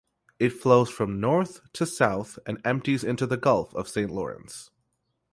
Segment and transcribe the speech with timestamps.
[0.39, 4.71] It flows from north to south and empties into the Gulf of Saint Lawrence.